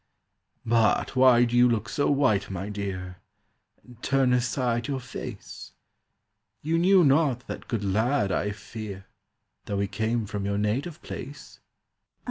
"But 0.65 1.15
why 1.15 1.43
do 1.43 1.55
you 1.55 1.69
look 1.69 1.87
so 1.87 2.09
white, 2.09 2.49
my 2.49 2.69
dear, 2.69 3.17
And 3.83 4.01
turn 4.01 4.33
aside 4.33 4.87
your 4.87 4.99
face? 4.99 5.73
You 6.63 6.79
knew 6.79 7.03
not 7.03 7.45
that 7.45 7.67
good 7.67 7.83
lad, 7.85 8.31
I 8.31 8.49
fear, 8.49 9.05
Though 9.65 9.79
he 9.79 9.87
came 9.87 10.25
from 10.25 10.43
your 10.43 10.57
native 10.57 11.03
place?" 11.03 11.59